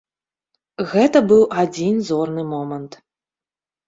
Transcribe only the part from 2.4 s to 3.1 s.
момант.